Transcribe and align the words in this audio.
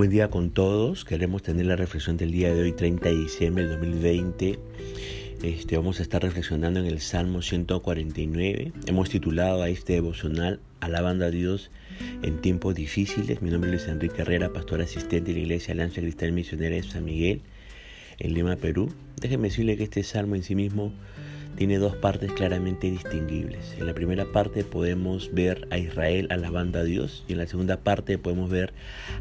Buen 0.00 0.10
día 0.10 0.30
con 0.30 0.48
todos. 0.48 1.04
Queremos 1.04 1.42
tener 1.42 1.66
la 1.66 1.76
reflexión 1.76 2.16
del 2.16 2.32
día 2.32 2.54
de 2.54 2.62
hoy, 2.62 2.72
30 2.72 3.06
de 3.06 3.16
diciembre 3.16 3.64
del 3.64 3.72
2020. 3.78 4.58
Este, 5.42 5.76
vamos 5.76 6.00
a 6.00 6.02
estar 6.02 6.22
reflexionando 6.22 6.80
en 6.80 6.86
el 6.86 7.00
Salmo 7.00 7.42
149. 7.42 8.72
Hemos 8.86 9.10
titulado 9.10 9.62
a 9.62 9.68
este 9.68 9.92
devocional 9.92 10.58
Alabando 10.80 11.26
a 11.26 11.30
Dios 11.30 11.70
en 12.22 12.40
tiempos 12.40 12.74
difíciles. 12.76 13.42
Mi 13.42 13.50
nombre 13.50 13.70
es 13.70 13.76
Luis 13.76 13.92
Enrique 13.92 14.22
Herrera, 14.22 14.54
pastor 14.54 14.80
asistente 14.80 15.32
de 15.32 15.34
la 15.34 15.40
Iglesia 15.40 15.74
Alianza 15.74 16.00
Cristal 16.00 16.32
Misionera 16.32 16.76
de 16.76 16.82
San 16.82 17.04
Miguel, 17.04 17.42
en 18.20 18.32
Lima, 18.32 18.56
Perú. 18.56 18.90
Déjenme 19.20 19.48
decirle 19.48 19.76
que 19.76 19.84
este 19.84 20.02
salmo 20.02 20.34
en 20.34 20.44
sí 20.44 20.54
mismo 20.54 20.94
tiene 21.56 21.78
dos 21.78 21.94
partes 21.96 22.32
claramente 22.32 22.90
distinguibles. 22.90 23.74
En 23.78 23.86
la 23.86 23.94
primera 23.94 24.24
parte 24.24 24.64
podemos 24.64 25.32
ver 25.32 25.66
a 25.70 25.78
Israel 25.78 26.28
alabando 26.30 26.78
a 26.78 26.84
Dios 26.84 27.24
y 27.28 27.32
en 27.32 27.38
la 27.38 27.46
segunda 27.46 27.78
parte 27.78 28.18
podemos 28.18 28.50
ver 28.50 28.72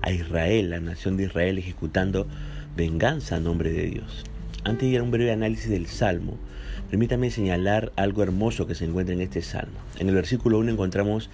a 0.01 0.11
Israel, 0.11 0.69
la 0.69 0.79
nación 0.79 1.17
de 1.17 1.25
Israel, 1.25 1.57
ejecutando 1.57 2.27
venganza 2.75 3.35
a 3.35 3.39
nombre 3.39 3.71
de 3.71 3.87
Dios. 3.87 4.23
Antes 4.63 4.87
de 4.87 4.95
ir 4.95 4.99
a 4.99 5.03
un 5.03 5.11
breve 5.11 5.31
análisis 5.31 5.69
del 5.69 5.87
Salmo, 5.87 6.37
permítame 6.89 7.31
señalar 7.31 7.91
algo 7.95 8.23
hermoso 8.23 8.67
que 8.67 8.75
se 8.75 8.85
encuentra 8.85 9.13
en 9.13 9.21
este 9.21 9.41
Salmo. 9.41 9.79
En 9.97 10.09
el 10.09 10.15
versículo 10.15 10.59
1 10.59 10.71
encontramos 10.71 11.29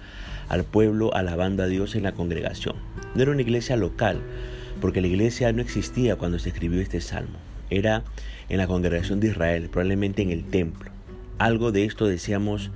al 0.48 0.64
pueblo 0.64 1.14
alabando 1.14 1.62
a 1.62 1.66
Dios 1.66 1.94
en 1.94 2.02
la 2.02 2.12
congregación. 2.12 2.76
No 3.14 3.22
era 3.22 3.30
una 3.30 3.42
iglesia 3.42 3.76
local, 3.76 4.20
porque 4.80 5.00
la 5.00 5.08
iglesia 5.08 5.52
no 5.52 5.62
existía 5.62 6.16
cuando 6.16 6.38
se 6.38 6.48
escribió 6.48 6.80
este 6.80 7.00
Salmo 7.00 7.38
era 7.70 8.04
en 8.48 8.58
la 8.58 8.66
congregación 8.66 9.20
de 9.20 9.28
Israel, 9.28 9.68
probablemente 9.70 10.22
en 10.22 10.30
el 10.30 10.44
templo. 10.44 10.90
Algo 11.38 11.72
de 11.72 11.84
esto 11.84 12.06
decíamos 12.06 12.70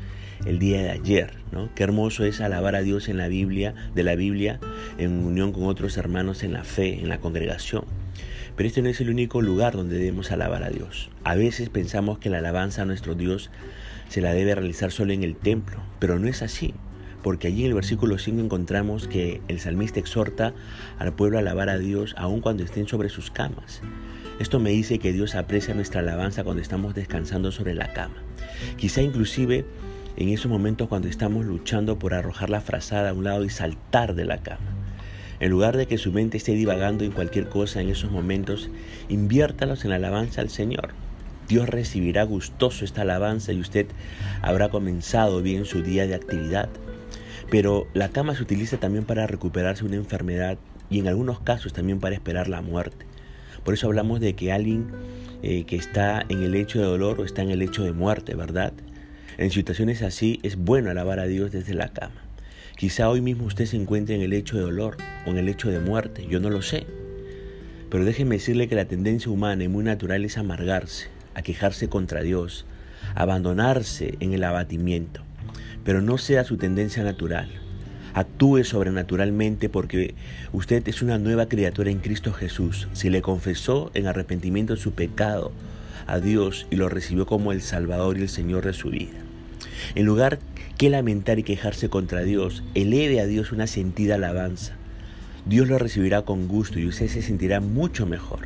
el 0.46 0.58
día 0.58 0.82
de 0.82 0.90
ayer, 0.90 1.34
¿no? 1.52 1.70
Qué 1.74 1.82
hermoso 1.82 2.24
es 2.24 2.40
alabar 2.40 2.74
a 2.74 2.82
Dios 2.82 3.08
en 3.08 3.19
la 3.19 3.28
Biblia, 3.28 3.74
de 3.94 4.02
la 4.02 4.14
Biblia, 4.14 4.58
en 4.98 5.24
unión 5.24 5.52
con 5.52 5.64
otros 5.64 5.97
hermanos 5.97 6.42
en 6.42 6.52
la 6.52 6.64
fe, 6.64 7.00
en 7.00 7.08
la 7.08 7.20
congregación. 7.20 7.84
Pero 8.56 8.66
este 8.66 8.82
no 8.82 8.88
es 8.88 9.00
el 9.00 9.10
único 9.10 9.42
lugar 9.42 9.74
donde 9.74 9.97
debemos 9.97 10.30
alabar 10.32 10.64
a 10.64 10.70
Dios. 10.70 11.10
A 11.25 11.34
veces 11.34 11.69
pensamos 11.69 12.19
que 12.19 12.30
la 12.30 12.38
alabanza 12.38 12.82
a 12.82 12.84
nuestro 12.86 13.14
Dios 13.14 13.50
se 14.08 14.20
la 14.20 14.32
debe 14.32 14.54
realizar 14.54 14.91
solo 14.92 15.12
en 15.12 15.22
el 15.22 15.36
templo, 15.36 15.82
pero 15.98 16.19
no 16.19 16.28
es 16.28 16.42
así, 16.42 16.75
porque 17.22 17.48
allí 17.48 17.60
en 17.60 17.69
el 17.69 17.75
versículo 17.75 18.19
5 18.19 18.41
encontramos 18.41 19.08
que 19.08 19.41
el 19.48 19.60
salmista 19.60 20.00
exhorta 20.00 20.52
al 20.98 21.12
pueblo 21.12 21.38
a 21.38 21.41
alabar 21.41 21.69
a 21.69 21.78
Dios 21.78 22.14
aun 22.19 22.41
cuando 22.41 22.64
estén 22.64 22.88
sobre 22.88 23.08
sus 23.08 23.30
camas. 23.30 23.82
Esto 24.41 24.58
me 24.58 24.70
dice 24.70 24.98
que 24.98 25.12
Dios 25.12 25.34
aprecia 25.34 25.74
nuestra 25.74 26.00
alabanza 26.00 26.44
cuando 26.44 26.62
estamos 26.62 26.94
descansando 26.94 27.52
sobre 27.52 27.74
la 27.74 27.92
cama. 27.92 28.14
Quizá 28.78 29.02
inclusive 29.02 29.66
en 30.16 30.30
esos 30.30 30.50
momentos 30.50 30.88
cuando 30.88 31.08
estamos 31.08 31.44
luchando 31.44 31.98
por 31.98 32.14
arrojar 32.14 32.48
la 32.48 32.62
frazada 32.62 33.10
a 33.10 33.12
un 33.12 33.24
lado 33.24 33.44
y 33.44 33.50
saltar 33.50 34.14
de 34.14 34.24
la 34.24 34.38
cama. 34.38 34.64
En 35.41 35.50
lugar 35.50 35.77
de 35.77 35.84
que 35.84 35.98
su 35.98 36.10
mente 36.10 36.38
esté 36.38 36.52
divagando 36.52 37.05
en 37.05 37.12
cualquier 37.12 37.50
cosa 37.50 37.82
en 37.82 37.91
esos 37.91 38.10
momentos, 38.12 38.70
inviértalos 39.10 39.84
en 39.84 39.91
la 39.91 39.97
alabanza 39.97 40.41
al 40.41 40.48
Señor. 40.48 40.94
Dios 41.47 41.69
recibirá 41.69 42.22
gustoso 42.22 42.86
esta 42.86 43.02
alabanza 43.02 43.52
y 43.52 43.60
usted 43.60 43.88
habrá 44.41 44.70
comenzado 44.70 45.42
bien 45.42 45.66
su 45.66 45.82
día 45.82 46.06
de 46.06 46.14
actividad. 46.14 46.70
Pero 47.50 47.88
la 47.92 48.08
cama 48.08 48.34
se 48.34 48.42
utiliza 48.42 48.78
también 48.78 49.04
para 49.04 49.27
recuperarse 49.27 49.84
una 49.84 49.97
enfermedad 49.97 50.56
y 50.88 50.98
en 50.98 51.08
algunos 51.08 51.41
casos 51.41 51.75
también 51.75 52.00
para 52.00 52.14
esperar 52.14 52.48
la 52.48 52.62
muerte. 52.62 53.09
Por 53.64 53.75
eso 53.75 53.86
hablamos 53.86 54.20
de 54.20 54.34
que 54.34 54.53
alguien 54.53 54.89
eh, 55.42 55.64
que 55.64 55.77
está 55.77 56.25
en 56.28 56.42
el 56.42 56.55
hecho 56.55 56.80
de 56.80 56.86
dolor 56.86 57.20
o 57.20 57.25
está 57.25 57.42
en 57.42 57.50
el 57.50 57.62
hecho 57.62 57.83
de 57.84 57.92
muerte, 57.92 58.34
¿verdad? 58.34 58.72
En 59.39 59.50
situaciones 59.50 60.03
así 60.03 60.39
es 60.42 60.56
bueno 60.56 60.91
alabar 60.91 61.19
a 61.19 61.27
Dios 61.27 61.50
desde 61.50 61.75
la 61.75 61.88
cama. 61.88 62.22
Quizá 62.77 63.08
hoy 63.08 63.20
mismo 63.20 63.44
usted 63.44 63.66
se 63.66 63.77
encuentre 63.77 64.14
en 64.14 64.22
el 64.22 64.33
hecho 64.33 64.56
de 64.56 64.62
dolor 64.62 64.97
o 65.27 65.31
en 65.31 65.38
el 65.38 65.48
hecho 65.48 65.70
de 65.70 65.81
muerte, 65.81 66.27
yo 66.28 66.41
no 66.41 66.50
lo 66.50 66.62
sé. 66.62 66.87
Pero 67.91 68.04
déjeme 68.04 68.37
decirle 68.37 68.69
que 68.69 68.75
la 68.75 68.84
tendencia 68.84 69.31
humana 69.31 69.65
y 69.65 69.69
muy 69.69 69.84
natural 69.84 70.25
es 70.25 70.38
amargarse, 70.38 71.09
a 71.34 71.42
quejarse 71.42 71.88
contra 71.88 72.22
Dios, 72.22 72.66
abandonarse 73.15 74.15
en 74.21 74.32
el 74.32 74.44
abatimiento. 74.44 75.22
Pero 75.84 76.00
no 76.00 76.19
sea 76.19 76.44
su 76.44 76.56
tendencia 76.56 77.03
natural 77.03 77.50
actúe 78.15 78.65
sobrenaturalmente 78.65 79.69
porque 79.69 80.15
usted 80.53 80.87
es 80.88 81.03
una 81.03 81.19
nueva 81.19 81.47
criatura 81.47 81.91
en 81.91 82.00
Cristo 82.00 82.32
Jesús. 82.32 82.88
Si 82.93 83.10
le 83.10 83.22
confesó 83.22 83.91
en 83.94 84.06
arrepentimiento 84.06 84.76
su 84.76 84.93
pecado 84.93 85.53
a 86.06 86.19
Dios 86.19 86.66
y 86.71 86.76
lo 86.76 86.88
recibió 86.88 87.26
como 87.26 87.53
el 87.53 87.62
Salvador 87.62 88.19
y 88.19 88.22
el 88.22 88.28
Señor 88.28 88.65
de 88.65 88.72
su 88.72 88.91
vida. 88.91 89.19
En 89.94 90.06
lugar 90.06 90.38
que 90.76 90.91
lamentar 90.91 91.38
y 91.38 91.43
quejarse 91.43 91.88
contra 91.88 92.22
Dios, 92.22 92.62
eleve 92.75 93.21
a 93.21 93.26
Dios 93.26 93.53
una 93.53 93.66
sentida 93.66 94.16
alabanza. 94.16 94.75
Dios 95.47 95.69
lo 95.69 95.78
recibirá 95.78 96.22
con 96.22 96.48
gusto 96.48 96.78
y 96.78 96.87
usted 96.87 97.09
se 97.09 97.22
sentirá 97.22 97.60
mucho 97.60 98.06
mejor. 98.06 98.41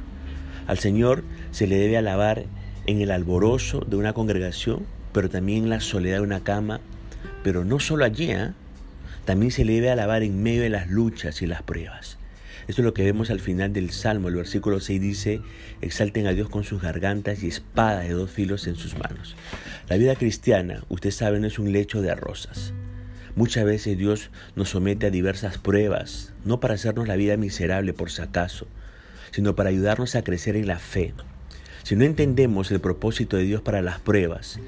Al 0.66 0.78
Señor 0.78 1.25
se 1.50 1.66
le 1.66 1.76
debe 1.76 1.96
alabar 1.96 2.44
en 2.86 3.00
el 3.00 3.10
alborozo 3.10 3.81
de 3.81 3.96
una 3.96 4.12
congregación, 4.12 4.84
pero 5.12 5.28
también 5.28 5.64
en 5.64 5.70
la 5.70 5.81
soledad 5.81 6.19
de 6.19 6.22
una 6.22 6.41
cama, 6.41 6.81
pero 7.42 7.64
no 7.64 7.81
solo 7.81 8.04
allí, 8.04 8.31
¿eh? 8.31 8.52
También 9.24 9.50
se 9.50 9.64
le 9.64 9.74
debe 9.74 9.90
alabar 9.90 10.22
en 10.22 10.42
medio 10.42 10.62
de 10.62 10.68
las 10.68 10.88
luchas 10.90 11.40
y 11.42 11.46
las 11.46 11.62
pruebas. 11.62 12.18
Esto 12.66 12.80
es 12.80 12.84
lo 12.86 12.94
que 12.94 13.04
vemos 13.04 13.30
al 13.30 13.40
final 13.40 13.72
del 13.72 13.90
Salmo. 13.90 14.28
El 14.28 14.36
versículo 14.36 14.80
6 14.80 15.00
dice, 15.00 15.40
exalten 15.82 16.26
a 16.26 16.32
Dios 16.32 16.48
con 16.48 16.64
sus 16.64 16.80
gargantas 16.80 17.42
y 17.42 17.48
espada 17.48 18.00
de 18.00 18.10
dos 18.10 18.30
filos 18.30 18.66
en 18.66 18.76
sus 18.76 18.98
manos. 18.98 19.36
La 19.88 19.96
vida 19.96 20.14
cristiana, 20.14 20.82
usted 20.88 21.10
sabe, 21.10 21.40
no 21.40 21.46
es 21.46 21.58
un 21.58 21.72
lecho 21.72 22.00
de 22.00 22.14
rosas. 22.14 22.72
Muchas 23.36 23.64
veces 23.64 23.98
Dios 23.98 24.30
nos 24.56 24.70
somete 24.70 25.06
a 25.06 25.10
diversas 25.10 25.58
pruebas, 25.58 26.32
no 26.44 26.60
para 26.60 26.74
hacernos 26.74 27.08
la 27.08 27.16
vida 27.16 27.36
miserable 27.36 27.92
por 27.92 28.10
si 28.10 28.22
acaso, 28.22 28.66
sino 29.32 29.56
para 29.56 29.70
ayudarnos 29.70 30.14
a 30.14 30.22
crecer 30.22 30.56
en 30.56 30.66
la 30.66 30.78
fe. 30.78 31.12
Si 31.82 31.96
no 31.96 32.04
entendemos 32.04 32.70
el 32.70 32.80
propósito 32.80 33.36
de 33.36 33.42
Dios 33.42 33.60
para 33.60 33.82
las 33.82 34.00
pruebas, 34.00 34.58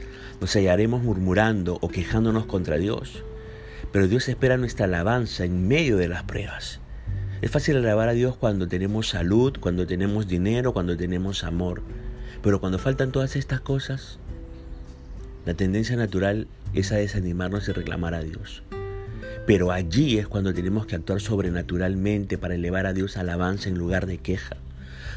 nos 0.40 0.54
hallaremos 0.54 1.02
murmurando 1.02 1.78
o 1.80 1.88
quejándonos 1.88 2.44
contra 2.44 2.76
Dios. 2.76 3.22
Pero 3.96 4.08
Dios 4.08 4.28
espera 4.28 4.58
nuestra 4.58 4.84
alabanza 4.84 5.46
en 5.46 5.68
medio 5.68 5.96
de 5.96 6.06
las 6.06 6.22
pruebas. 6.24 6.80
Es 7.40 7.50
fácil 7.50 7.78
alabar 7.78 8.10
a 8.10 8.12
Dios 8.12 8.36
cuando 8.36 8.68
tenemos 8.68 9.08
salud, 9.08 9.56
cuando 9.58 9.86
tenemos 9.86 10.28
dinero, 10.28 10.74
cuando 10.74 10.98
tenemos 10.98 11.44
amor. 11.44 11.80
Pero 12.42 12.60
cuando 12.60 12.78
faltan 12.78 13.10
todas 13.10 13.36
estas 13.36 13.62
cosas, 13.62 14.18
la 15.46 15.54
tendencia 15.54 15.96
natural 15.96 16.46
es 16.74 16.92
a 16.92 16.96
desanimarnos 16.96 17.70
y 17.70 17.72
reclamar 17.72 18.12
a 18.12 18.22
Dios. 18.22 18.62
Pero 19.46 19.72
allí 19.72 20.18
es 20.18 20.28
cuando 20.28 20.52
tenemos 20.52 20.84
que 20.84 20.96
actuar 20.96 21.22
sobrenaturalmente 21.22 22.36
para 22.36 22.56
elevar 22.56 22.84
a 22.84 22.92
Dios 22.92 23.16
alabanza 23.16 23.70
en 23.70 23.78
lugar 23.78 24.04
de 24.04 24.18
queja. 24.18 24.58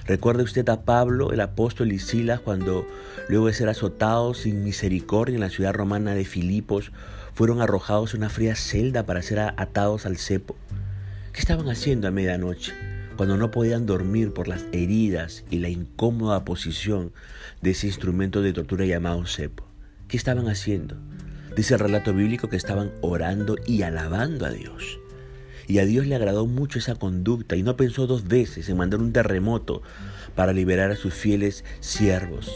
Recuerde 0.05 0.43
usted 0.43 0.67
a 0.69 0.81
Pablo, 0.81 1.31
el 1.31 1.41
apóstol 1.41 1.91
y 1.91 1.99
Silas, 1.99 2.39
cuando 2.39 2.87
luego 3.27 3.47
de 3.47 3.53
ser 3.53 3.69
azotados 3.69 4.39
sin 4.39 4.63
misericordia 4.63 5.35
en 5.35 5.41
la 5.41 5.49
ciudad 5.49 5.73
romana 5.73 6.13
de 6.13 6.25
Filipos, 6.25 6.91
fueron 7.33 7.61
arrojados 7.61 8.13
en 8.13 8.21
una 8.21 8.29
fría 8.29 8.55
celda 8.55 9.05
para 9.05 9.21
ser 9.21 9.39
atados 9.39 10.05
al 10.05 10.17
cepo. 10.17 10.55
¿Qué 11.31 11.39
estaban 11.39 11.69
haciendo 11.69 12.07
a 12.07 12.11
medianoche? 12.11 12.73
Cuando 13.17 13.37
no 13.37 13.51
podían 13.51 13.85
dormir 13.85 14.33
por 14.33 14.47
las 14.47 14.65
heridas 14.71 15.43
y 15.49 15.59
la 15.59 15.69
incómoda 15.69 16.43
posición 16.43 17.11
de 17.61 17.71
ese 17.71 17.87
instrumento 17.87 18.41
de 18.41 18.53
tortura 18.53 18.85
llamado 18.85 19.25
cepo. 19.25 19.65
¿Qué 20.07 20.17
estaban 20.17 20.47
haciendo? 20.47 20.95
Dice 21.55 21.75
el 21.75 21.81
relato 21.81 22.13
bíblico 22.13 22.49
que 22.49 22.55
estaban 22.55 22.91
orando 23.01 23.57
y 23.65 23.83
alabando 23.83 24.45
a 24.45 24.51
Dios. 24.51 24.99
Y 25.69 25.79
a 25.79 25.85
Dios 25.85 26.05
le 26.05 26.15
agradó 26.15 26.45
mucho 26.47 26.79
esa 26.79 26.95
conducta 26.95 27.55
y 27.55 27.63
no 27.63 27.77
pensó 27.77 28.07
dos 28.07 28.27
veces 28.27 28.67
en 28.67 28.75
mandar 28.75 28.99
un 28.99 29.13
terremoto 29.13 29.81
para 30.35 30.51
liberar 30.51 30.91
a 30.91 30.97
sus 30.97 31.13
fieles 31.13 31.63
siervos. 31.79 32.51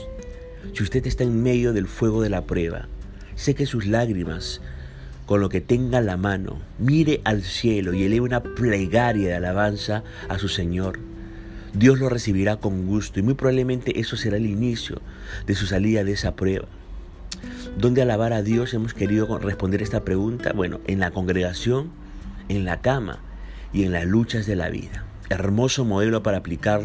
Si 0.74 0.84
usted 0.84 1.08
está 1.08 1.24
en 1.24 1.42
medio 1.42 1.72
del 1.72 1.88
fuego 1.88 2.22
de 2.22 2.30
la 2.30 2.46
prueba, 2.46 2.90
Seque 3.36 3.66
sus 3.66 3.88
lágrimas 3.88 4.62
con 5.26 5.42
lo 5.42 5.50
que 5.50 5.62
tenga 5.62 6.02
la 6.02 6.18
mano, 6.18 6.60
mire 6.78 7.22
al 7.24 7.44
cielo 7.44 7.94
y 7.94 8.04
eleve 8.04 8.22
una 8.22 8.44
plegaria 8.44 9.30
de 9.30 9.36
alabanza 9.36 10.04
a 10.30 10.38
su 10.38 10.50
Señor. 10.50 11.00
Dios 11.74 12.00
lo 12.00 12.10
recibirá 12.10 12.58
con 12.58 12.86
gusto 12.86 13.20
y 13.20 13.24
muy 13.24 13.34
probablemente 13.34 14.00
eso 14.00 14.18
será 14.18 14.38
el 14.38 14.46
inicio 14.46 15.02
de 15.48 15.56
su 15.56 15.66
salida 15.66 16.04
de 16.04 16.12
esa 16.12 16.36
prueba. 16.36 16.68
¿Dónde 17.78 18.04
alabar 18.04 18.34
a 18.34 18.44
Dios? 18.44 18.74
Hemos 18.74 18.94
querido 18.94 19.40
responder 19.40 19.82
esta 19.82 20.04
pregunta. 20.04 20.52
Bueno, 20.54 20.80
en 20.86 21.00
la 21.00 21.10
congregación, 21.10 21.90
en 22.50 22.66
la 22.66 22.82
cama 22.82 23.20
y 23.72 23.84
en 23.84 23.94
las 23.94 24.06
luchas 24.06 24.46
de 24.46 24.56
la 24.56 24.70
vida. 24.70 25.06
Hermoso 25.30 25.86
modelo 25.86 26.24
para 26.24 26.38
aplicar 26.38 26.82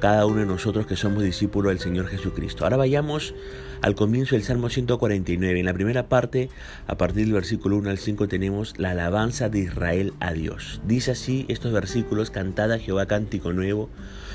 cada 0.00 0.26
uno 0.26 0.40
de 0.40 0.46
nosotros 0.46 0.86
que 0.86 0.96
somos 0.96 1.22
discípulos 1.22 1.70
del 1.70 1.80
Señor 1.80 2.06
Jesucristo. 2.06 2.64
Ahora 2.64 2.76
vayamos 2.76 3.34
al 3.82 3.94
comienzo 3.94 4.34
del 4.34 4.44
Salmo 4.44 4.68
149. 4.68 5.60
En 5.60 5.66
la 5.66 5.74
primera 5.74 6.08
parte, 6.08 6.48
a 6.86 6.96
partir 6.96 7.24
del 7.24 7.34
versículo 7.34 7.76
1 7.76 7.90
al 7.90 7.98
5, 7.98 8.28
tenemos 8.28 8.78
la 8.78 8.90
alabanza 8.90 9.48
de 9.48 9.60
Israel 9.60 10.14
a 10.20 10.32
Dios. 10.32 10.80
Dice 10.86 11.12
así 11.12 11.46
estos 11.48 11.72
versículos, 11.72 12.30
cantada 12.30 12.78
Jehová 12.78 13.06
cántico 13.06 13.52
nuevo, 13.52 13.90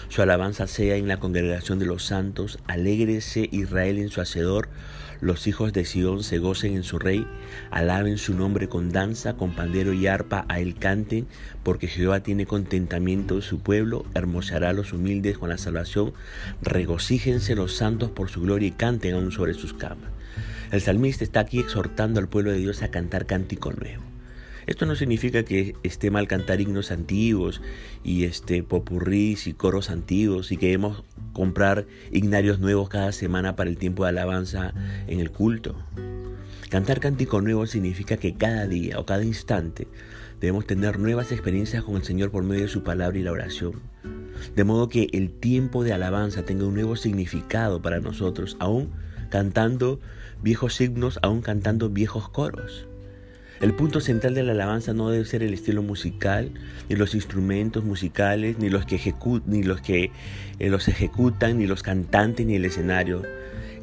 su 0.09 0.21
alabanza 0.21 0.67
sea 0.67 0.95
en 0.95 1.07
la 1.07 1.17
congregación 1.17 1.79
de 1.79 1.85
los 1.85 2.05
santos, 2.05 2.59
alégrese 2.67 3.49
Israel 3.51 3.97
en 3.97 4.09
su 4.09 4.21
hacedor, 4.21 4.69
los 5.21 5.47
hijos 5.47 5.73
de 5.73 5.85
Sión 5.85 6.23
se 6.23 6.39
gocen 6.39 6.75
en 6.75 6.83
su 6.83 6.99
rey, 6.99 7.25
alaben 7.71 8.17
su 8.17 8.35
nombre 8.35 8.67
con 8.67 8.91
danza, 8.91 9.35
con 9.35 9.55
pandero 9.55 9.93
y 9.93 10.07
arpa 10.07 10.45
a 10.49 10.59
él 10.59 10.75
canten, 10.75 11.27
porque 11.63 11.87
Jehová 11.87 12.19
tiene 12.19 12.45
contentamiento 12.45 13.34
de 13.35 13.41
su 13.41 13.59
pueblo, 13.59 14.05
hermosará 14.13 14.69
a 14.69 14.73
los 14.73 14.93
humildes 14.93 15.37
con 15.37 15.49
la 15.49 15.57
salvación, 15.57 16.13
regocíjense 16.61 17.55
los 17.55 17.75
santos 17.75 18.11
por 18.11 18.29
su 18.29 18.41
gloria 18.41 18.67
y 18.67 18.71
canten 18.71 19.15
aún 19.15 19.31
sobre 19.31 19.53
sus 19.53 19.73
camas. 19.73 20.09
El 20.71 20.81
salmista 20.81 21.23
está 21.23 21.41
aquí 21.41 21.59
exhortando 21.59 22.19
al 22.19 22.27
pueblo 22.27 22.51
de 22.51 22.57
Dios 22.57 22.81
a 22.81 22.91
cantar 22.91 23.25
cántico 23.25 23.71
nuevo. 23.71 24.03
Esto 24.67 24.85
no 24.85 24.95
significa 24.95 25.43
que 25.43 25.75
esté 25.83 26.09
mal 26.09 26.27
cantar 26.27 26.59
himnos 26.59 26.91
antiguos 26.91 27.61
y 28.03 28.23
este 28.23 28.63
popurrís 28.63 29.45
y 29.45 29.53
coros 29.53 29.89
antiguos 29.91 30.51
y 30.51 30.57
que 30.57 30.67
debemos 30.67 31.03
comprar 31.33 31.85
ignarios 32.11 32.59
nuevos 32.59 32.89
cada 32.89 33.11
semana 33.11 33.55
para 33.55 33.69
el 33.69 33.77
tiempo 33.77 34.03
de 34.03 34.09
alabanza 34.09 34.73
en 35.07 35.19
el 35.19 35.29
culto. 35.29 35.75
Cantar 36.69 36.99
cántico 36.99 37.41
nuevo 37.41 37.67
significa 37.67 38.17
que 38.17 38.33
cada 38.33 38.67
día 38.67 38.99
o 38.99 39.05
cada 39.05 39.23
instante 39.23 39.87
debemos 40.41 40.65
tener 40.65 40.99
nuevas 40.99 41.31
experiencias 41.31 41.83
con 41.83 41.95
el 41.95 42.03
Señor 42.03 42.31
por 42.31 42.43
medio 42.43 42.63
de 42.63 42.69
su 42.69 42.83
palabra 42.83 43.17
y 43.17 43.21
la 43.21 43.31
oración. 43.31 43.73
De 44.55 44.63
modo 44.63 44.89
que 44.89 45.07
el 45.13 45.31
tiempo 45.31 45.83
de 45.83 45.93
alabanza 45.93 46.43
tenga 46.43 46.65
un 46.65 46.73
nuevo 46.73 46.95
significado 46.95 47.81
para 47.81 47.99
nosotros, 47.99 48.57
aún 48.59 48.91
cantando 49.29 49.99
viejos 50.41 50.79
himnos, 50.81 51.19
aún 51.21 51.41
cantando 51.41 51.89
viejos 51.89 52.29
coros. 52.29 52.87
El 53.61 53.73
punto 53.73 54.01
central 54.01 54.33
de 54.33 54.43
la 54.43 54.51
alabanza 54.51 54.93
no 54.93 55.09
debe 55.09 55.23
ser 55.23 55.41
el 55.41 55.53
estilo 55.53 55.81
musical, 55.81 56.51
ni 56.89 56.95
los 56.95 57.15
instrumentos 57.15 57.85
musicales, 57.85 58.59
ni 58.59 58.69
los 58.69 58.85
que, 58.85 59.13
ni 59.45 59.63
los, 59.63 59.81
que 59.81 60.11
eh, 60.59 60.69
los 60.69 60.87
ejecutan, 60.89 61.57
ni 61.57 61.65
los 61.65 61.81
cantantes, 61.81 62.45
ni 62.45 62.55
el 62.55 62.65
escenario. 62.65 63.23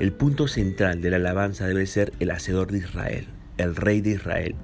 El 0.02 0.10
punto 0.10 0.48
central 0.48 1.00
de 1.00 1.10
la 1.10 1.18
alabanza 1.18 1.64
debe 1.68 1.86
ser 1.86 2.12
el 2.18 2.32
hacedor 2.32 2.72
de 2.72 2.78
Israel, 2.78 3.28
el 3.56 3.76
rey 3.76 4.00
de 4.00 4.10
Israel. 4.10 4.56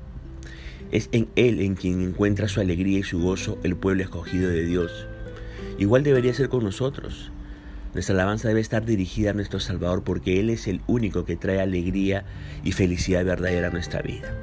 Es 0.90 1.08
en 1.12 1.28
él 1.36 1.60
en 1.60 1.76
quien 1.76 2.00
encuentra 2.00 2.48
su 2.48 2.60
alegría 2.60 2.98
y 2.98 3.02
su 3.04 3.20
gozo 3.20 3.56
el 3.62 3.76
pueblo 3.76 4.02
escogido 4.02 4.50
de 4.50 4.64
Dios. 4.64 5.06
Igual 5.78 6.02
debería 6.02 6.34
ser 6.34 6.48
con 6.48 6.64
nosotros. 6.64 7.30
Nuestra 7.94 8.16
alabanza 8.16 8.48
debe 8.48 8.58
estar 8.60 8.84
dirigida 8.84 9.30
a 9.30 9.32
nuestro 9.32 9.60
Salvador 9.60 10.02
porque 10.02 10.40
Él 10.40 10.50
es 10.50 10.66
el 10.66 10.80
único 10.88 11.24
que 11.24 11.36
trae 11.36 11.60
alegría 11.60 12.24
y 12.64 12.72
felicidad 12.72 13.24
verdadera 13.24 13.68
a 13.68 13.70
nuestra 13.70 14.02
vida. 14.02 14.34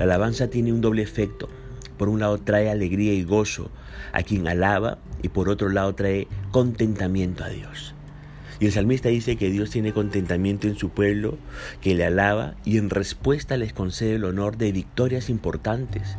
La 0.00 0.06
alabanza 0.06 0.50
tiene 0.50 0.72
un 0.72 0.80
doble 0.80 1.02
efecto. 1.02 1.48
Por 1.96 2.08
un 2.08 2.18
lado 2.18 2.38
trae 2.38 2.70
alegría 2.70 3.14
y 3.14 3.22
gozo 3.22 3.70
a 4.12 4.24
quien 4.24 4.48
alaba 4.48 4.98
y 5.22 5.28
por 5.28 5.48
otro 5.48 5.68
lado 5.68 5.94
trae 5.94 6.26
contentamiento 6.50 7.44
a 7.44 7.50
Dios. 7.50 7.94
Y 8.60 8.66
el 8.66 8.72
salmista 8.72 9.08
dice 9.08 9.36
que 9.36 9.50
Dios 9.50 9.70
tiene 9.70 9.92
contentamiento 9.92 10.66
en 10.66 10.76
su 10.76 10.90
pueblo, 10.90 11.38
que 11.80 11.94
le 11.94 12.04
alaba 12.04 12.56
y 12.64 12.78
en 12.78 12.90
respuesta 12.90 13.56
les 13.56 13.72
concede 13.72 14.16
el 14.16 14.24
honor 14.24 14.56
de 14.56 14.72
victorias 14.72 15.30
importantes. 15.30 16.16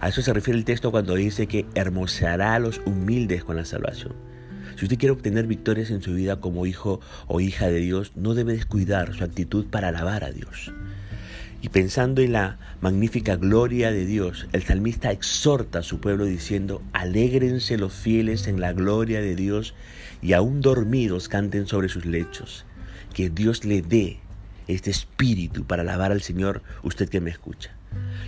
A 0.00 0.08
eso 0.08 0.22
se 0.22 0.32
refiere 0.32 0.58
el 0.58 0.64
texto 0.64 0.90
cuando 0.90 1.14
dice 1.14 1.46
que 1.46 1.66
hermoseará 1.74 2.54
a 2.54 2.58
los 2.58 2.80
humildes 2.84 3.44
con 3.44 3.56
la 3.56 3.64
salvación. 3.64 4.14
Si 4.76 4.86
usted 4.86 4.98
quiere 4.98 5.12
obtener 5.12 5.46
victorias 5.46 5.90
en 5.90 6.00
su 6.00 6.14
vida 6.14 6.40
como 6.40 6.64
hijo 6.64 7.00
o 7.26 7.40
hija 7.40 7.68
de 7.68 7.80
Dios, 7.80 8.12
no 8.14 8.34
debe 8.34 8.54
descuidar 8.54 9.14
su 9.14 9.24
actitud 9.24 9.66
para 9.66 9.88
alabar 9.88 10.24
a 10.24 10.30
Dios. 10.30 10.72
Y 11.62 11.68
pensando 11.68 12.22
en 12.22 12.32
la 12.32 12.58
magnífica 12.80 13.36
gloria 13.36 13.90
de 13.90 14.06
Dios, 14.06 14.46
el 14.52 14.62
salmista 14.62 15.10
exhorta 15.10 15.80
a 15.80 15.82
su 15.82 16.00
pueblo 16.00 16.24
diciendo, 16.24 16.82
alégrense 16.92 17.76
los 17.76 17.92
fieles 17.92 18.46
en 18.46 18.60
la 18.60 18.72
gloria 18.72 19.20
de 19.20 19.36
Dios 19.36 19.74
y 20.22 20.32
aún 20.32 20.62
dormidos 20.62 21.28
canten 21.28 21.66
sobre 21.66 21.88
sus 21.88 22.06
lechos. 22.06 22.64
Que 23.12 23.28
Dios 23.28 23.64
le 23.64 23.82
dé 23.82 24.20
este 24.68 24.90
espíritu 24.90 25.64
para 25.64 25.82
alabar 25.82 26.12
al 26.12 26.22
Señor, 26.22 26.62
usted 26.82 27.08
que 27.08 27.20
me 27.20 27.30
escucha. 27.30 27.79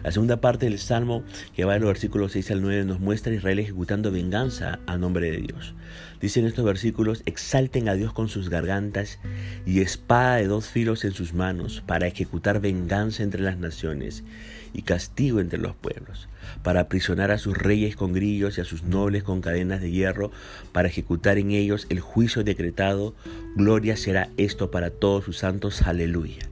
La 0.03 0.11
segunda 0.11 0.41
parte 0.41 0.67
del 0.67 0.79
Salmo, 0.79 1.23
que 1.55 1.65
va 1.65 1.75
de 1.75 1.81
los 1.81 1.89
versículos 1.89 2.33
6 2.33 2.51
al 2.51 2.63
9, 2.63 2.85
nos 2.85 2.99
muestra 2.99 3.33
a 3.33 3.37
Israel 3.37 3.61
ejecutando 3.61 4.11
venganza 4.11 4.81
a 4.87 4.97
nombre 4.97 5.31
de 5.31 5.39
Dios. 5.39 5.75
Dicen 6.21 6.45
estos 6.45 6.65
versículos, 6.65 7.23
exalten 7.25 7.89
a 7.89 7.95
Dios 7.95 8.13
con 8.13 8.29
sus 8.29 8.49
gargantas 8.49 9.21
y 9.65 9.81
espada 9.81 10.37
de 10.37 10.47
dos 10.47 10.69
filos 10.69 11.05
en 11.05 11.13
sus 11.13 11.35
manos 11.35 11.83
para 11.87 12.09
ejecutar 12.09 12.61
venganza 12.61 13.23
entre 13.23 13.43
las 13.43 13.59
naciones 13.59 14.25
y 14.73 14.83
castigo 14.83 15.41
entre 15.41 15.59
los 15.59 15.77
pueblos, 15.77 16.29
para 16.63 16.81
aprisionar 16.81 17.31
a 17.31 17.39
sus 17.39 17.57
reyes 17.57 17.95
con 17.95 18.13
grillos 18.13 18.59
y 18.59 18.61
a 18.61 18.65
sus 18.65 18.83
nobles 18.83 19.23
con 19.23 19.41
cadenas 19.41 19.81
de 19.81 19.91
hierro, 19.91 20.33
para 20.73 20.89
ejecutar 20.89 21.39
en 21.39 21.53
ellos 21.53 21.87
el 21.91 22.01
juicio 22.01 22.43
decretado. 22.43 23.15
Gloria 23.55 23.97
será 23.97 24.31
esto 24.37 24.71
para 24.71 24.91
todos 24.91 25.25
sus 25.25 25.39
santos. 25.39 25.83
Aleluya. 25.83 26.49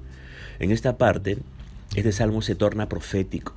En 0.59 0.71
esta 0.71 0.99
parte 0.99 1.39
este 1.95 2.13
salmo 2.13 2.41
se 2.41 2.55
torna 2.55 2.89
profético. 2.89 3.55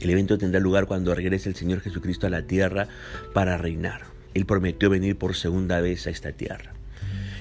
El 0.00 0.10
evento 0.10 0.38
tendrá 0.38 0.60
lugar 0.60 0.86
cuando 0.86 1.14
regrese 1.14 1.48
el 1.48 1.56
Señor 1.56 1.80
Jesucristo 1.80 2.26
a 2.26 2.30
la 2.30 2.42
tierra 2.42 2.86
para 3.34 3.58
reinar. 3.58 4.02
Él 4.34 4.46
prometió 4.46 4.90
venir 4.90 5.16
por 5.16 5.34
segunda 5.34 5.80
vez 5.80 6.06
a 6.06 6.10
esta 6.10 6.32
tierra. 6.32 6.72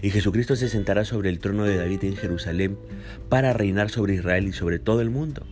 Y 0.01 0.09
Jesucristo 0.09 0.55
se 0.55 0.69
sentará 0.69 1.05
sobre 1.05 1.29
el 1.29 1.39
trono 1.39 1.63
de 1.63 1.77
David 1.77 2.03
en 2.03 2.17
Jerusalén 2.17 2.77
para 3.29 3.53
reinar 3.53 3.89
sobre 3.91 4.15
Israel 4.15 4.47
y 4.47 4.53
sobre 4.53 4.79
todo 4.79 5.01
el 5.01 5.11
mundo. 5.11 5.45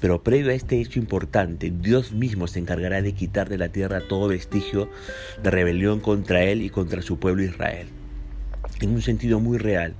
Pero 0.00 0.22
previo 0.22 0.50
a 0.50 0.54
este 0.54 0.80
hecho 0.80 0.98
importante, 0.98 1.72
Dios 1.74 2.12
mismo 2.12 2.46
se 2.46 2.58
encargará 2.58 3.00
de 3.00 3.14
quitar 3.14 3.48
de 3.48 3.58
la 3.58 3.70
tierra 3.70 4.02
todo 4.08 4.28
vestigio 4.28 4.90
de 5.42 5.50
rebelión 5.50 6.00
contra 6.00 6.42
Él 6.42 6.62
y 6.62 6.70
contra 6.70 7.02
su 7.02 7.18
pueblo 7.18 7.42
Israel. 7.42 7.88
En 8.80 8.90
un 8.90 9.02
sentido 9.02 9.40
muy 9.40 9.58
real, 9.58 9.94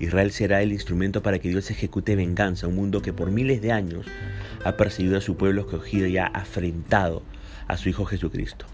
Israel 0.00 0.30
será 0.30 0.62
el 0.62 0.72
instrumento 0.72 1.22
para 1.22 1.38
que 1.38 1.48
Dios 1.48 1.70
ejecute 1.70 2.14
venganza, 2.14 2.68
un 2.68 2.76
mundo 2.76 3.02
que 3.02 3.12
por 3.12 3.30
miles 3.30 3.60
de 3.60 3.72
años 3.72 4.06
ha 4.64 4.76
perseguido 4.76 5.18
a 5.18 5.20
su 5.20 5.36
pueblo 5.36 5.62
escogido 5.62 6.06
y 6.06 6.18
ha 6.18 6.26
afrentado 6.26 7.22
a 7.66 7.76
su 7.76 7.88
Hijo 7.88 8.04
Jesucristo. 8.04 8.66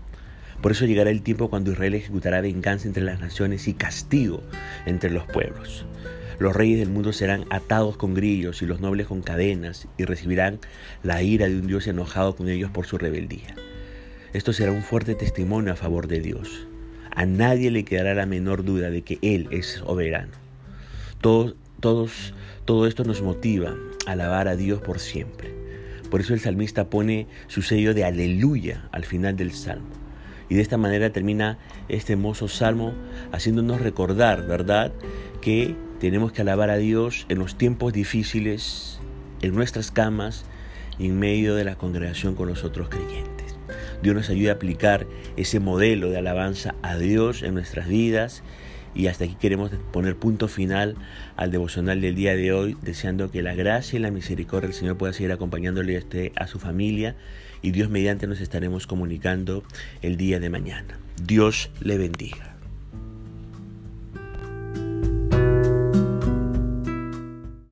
Por 0.60 0.72
eso 0.72 0.86
llegará 0.86 1.10
el 1.10 1.22
tiempo 1.22 1.50
cuando 1.50 1.72
Israel 1.72 1.94
ejecutará 1.94 2.40
venganza 2.40 2.86
entre 2.86 3.02
las 3.02 3.20
naciones 3.20 3.68
y 3.68 3.74
castigo 3.74 4.42
entre 4.86 5.10
los 5.10 5.24
pueblos. 5.24 5.84
Los 6.38 6.54
reyes 6.54 6.78
del 6.78 6.90
mundo 6.90 7.12
serán 7.12 7.44
atados 7.50 7.96
con 7.96 8.14
grillos 8.14 8.60
y 8.62 8.66
los 8.66 8.80
nobles 8.80 9.06
con 9.06 9.22
cadenas 9.22 9.88
y 9.98 10.04
recibirán 10.04 10.58
la 11.02 11.22
ira 11.22 11.48
de 11.48 11.56
un 11.56 11.66
Dios 11.66 11.86
enojado 11.86 12.34
con 12.34 12.48
ellos 12.48 12.70
por 12.70 12.86
su 12.86 12.98
rebeldía. 12.98 13.54
Esto 14.32 14.52
será 14.52 14.72
un 14.72 14.82
fuerte 14.82 15.14
testimonio 15.14 15.72
a 15.72 15.76
favor 15.76 16.08
de 16.08 16.20
Dios. 16.20 16.66
A 17.14 17.24
nadie 17.24 17.70
le 17.70 17.84
quedará 17.84 18.14
la 18.14 18.26
menor 18.26 18.64
duda 18.64 18.90
de 18.90 19.02
que 19.02 19.18
Él 19.22 19.46
es 19.52 19.66
soberano. 19.66 20.43
Todo, 21.24 21.54
todos, 21.80 22.34
todo 22.66 22.86
esto 22.86 23.02
nos 23.02 23.22
motiva 23.22 23.74
a 24.06 24.12
alabar 24.12 24.46
a 24.46 24.56
Dios 24.56 24.82
por 24.82 24.98
siempre. 24.98 25.54
Por 26.10 26.20
eso 26.20 26.34
el 26.34 26.40
salmista 26.40 26.90
pone 26.90 27.28
su 27.46 27.62
sello 27.62 27.94
de 27.94 28.04
aleluya 28.04 28.90
al 28.92 29.06
final 29.06 29.34
del 29.34 29.52
salmo. 29.52 29.88
Y 30.50 30.56
de 30.56 30.60
esta 30.60 30.76
manera 30.76 31.14
termina 31.14 31.56
este 31.88 32.12
hermoso 32.12 32.46
salmo 32.46 32.92
haciéndonos 33.32 33.80
recordar, 33.80 34.46
¿verdad?, 34.46 34.92
que 35.40 35.74
tenemos 35.98 36.30
que 36.30 36.42
alabar 36.42 36.68
a 36.68 36.76
Dios 36.76 37.24
en 37.30 37.38
los 37.38 37.56
tiempos 37.56 37.94
difíciles, 37.94 39.00
en 39.40 39.54
nuestras 39.54 39.90
camas 39.90 40.44
y 40.98 41.06
en 41.06 41.18
medio 41.18 41.54
de 41.54 41.64
la 41.64 41.76
congregación 41.76 42.34
con 42.34 42.48
los 42.48 42.64
otros 42.64 42.90
creyentes. 42.90 43.56
Dios 44.02 44.14
nos 44.14 44.28
ayuda 44.28 44.52
a 44.52 44.54
aplicar 44.56 45.06
ese 45.38 45.58
modelo 45.58 46.10
de 46.10 46.18
alabanza 46.18 46.74
a 46.82 46.98
Dios 46.98 47.42
en 47.42 47.54
nuestras 47.54 47.88
vidas 47.88 48.42
y 48.94 49.06
hasta 49.08 49.24
aquí 49.24 49.36
queremos 49.40 49.70
poner 49.92 50.16
punto 50.16 50.48
final 50.48 50.96
al 51.36 51.50
devocional 51.50 52.00
del 52.00 52.14
día 52.14 52.36
de 52.36 52.52
hoy, 52.52 52.76
deseando 52.82 53.30
que 53.30 53.42
la 53.42 53.54
gracia 53.54 53.98
y 53.98 54.02
la 54.02 54.10
misericordia 54.10 54.68
del 54.68 54.76
Señor 54.76 54.96
pueda 54.96 55.12
seguir 55.12 55.32
acompañándole 55.32 55.96
a, 55.96 55.98
usted, 55.98 56.32
a 56.36 56.46
su 56.46 56.58
familia 56.58 57.16
y 57.62 57.70
Dios 57.70 57.90
mediante 57.90 58.26
nos 58.26 58.40
estaremos 58.40 58.86
comunicando 58.86 59.64
el 60.02 60.16
día 60.16 60.38
de 60.38 60.50
mañana. 60.50 60.98
Dios 61.22 61.70
le 61.80 61.98
bendiga. 61.98 62.53